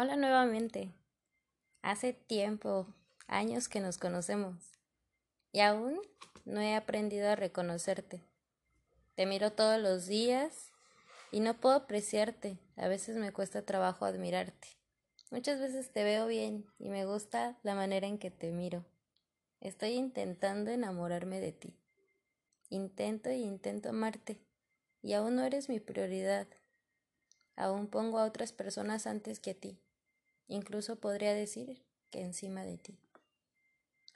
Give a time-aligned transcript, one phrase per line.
[0.00, 0.92] Hola nuevamente.
[1.82, 2.86] Hace tiempo,
[3.26, 4.54] años que nos conocemos
[5.50, 6.00] y aún
[6.44, 8.22] no he aprendido a reconocerte.
[9.16, 10.70] Te miro todos los días
[11.32, 12.60] y no puedo apreciarte.
[12.76, 14.68] A veces me cuesta trabajo admirarte.
[15.32, 18.84] Muchas veces te veo bien y me gusta la manera en que te miro.
[19.60, 21.74] Estoy intentando enamorarme de ti.
[22.70, 24.38] Intento y intento amarte
[25.02, 26.46] y aún no eres mi prioridad.
[27.56, 29.80] Aún pongo a otras personas antes que a ti.
[30.48, 32.98] Incluso podría decir que encima de ti.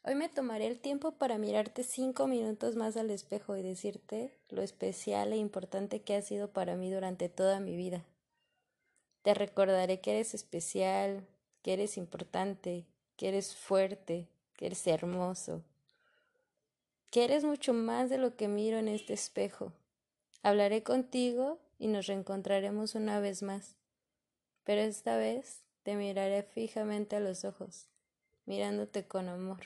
[0.04, 4.60] Hoy me tomaré el tiempo para mirarte cinco minutos más al espejo y decirte lo
[4.62, 8.04] especial e importante que has sido para mí durante toda mi vida.
[9.22, 11.24] Te recordaré que eres especial,
[11.62, 12.84] que eres importante,
[13.16, 14.26] que eres fuerte,
[14.56, 15.62] que eres hermoso,
[17.10, 19.72] que eres mucho más de lo que miro en este espejo.
[20.42, 23.76] Hablaré contigo y nos reencontraremos una vez más,
[24.64, 27.88] pero esta vez te miraré fijamente a los ojos,
[28.46, 29.60] mirándote con amor.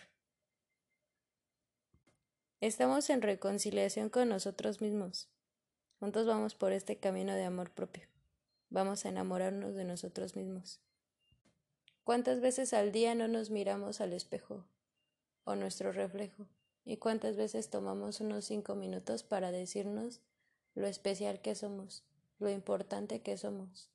[2.61, 5.29] Estamos en reconciliación con nosotros mismos.
[6.01, 8.09] Juntos vamos por este camino de amor propio.
[8.71, 10.81] Vamos a enamorarnos de nosotros mismos.
[12.03, 14.65] ¿Cuántas veces al día no nos miramos al espejo
[15.45, 16.47] o nuestro reflejo?
[16.85, 20.21] ¿Y cuántas veces tomamos unos cinco minutos para decirnos
[20.75, 22.05] lo especial que somos,
[22.39, 23.91] lo importante que somos?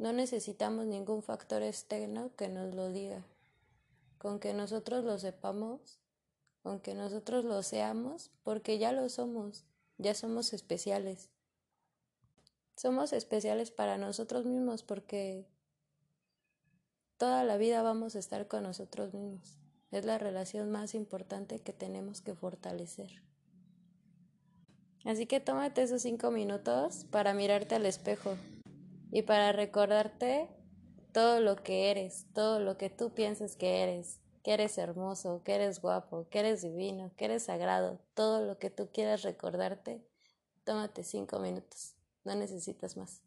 [0.00, 3.22] No necesitamos ningún factor externo que nos lo diga.
[4.16, 6.00] Con que nosotros lo sepamos,
[6.62, 9.66] con que nosotros lo seamos, porque ya lo somos,
[9.98, 11.28] ya somos especiales.
[12.76, 15.44] Somos especiales para nosotros mismos porque
[17.18, 19.58] toda la vida vamos a estar con nosotros mismos.
[19.90, 23.22] Es la relación más importante que tenemos que fortalecer.
[25.04, 28.38] Así que tómate esos cinco minutos para mirarte al espejo
[29.10, 30.48] y para recordarte
[31.12, 35.54] todo lo que eres, todo lo que tú piensas que eres, que eres hermoso, que
[35.54, 40.04] eres guapo, que eres divino, que eres sagrado, todo lo que tú quieras recordarte,
[40.64, 41.94] tómate cinco minutos,
[42.24, 43.20] no necesitas más.